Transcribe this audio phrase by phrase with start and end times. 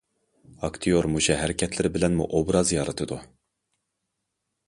[0.67, 3.21] ئاكتىيور مۇشۇ ھەرىكەتلىرى بىلەنمۇ ئوبراز يارىتىدۇ.